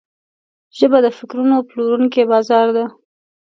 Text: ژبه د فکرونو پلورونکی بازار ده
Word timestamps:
ژبه 0.77 0.97
د 1.05 1.07
فکرونو 1.17 1.57
پلورونکی 1.69 2.23
بازار 2.31 2.67
ده 2.75 2.85